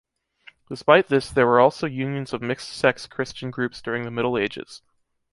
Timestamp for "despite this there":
0.67-1.45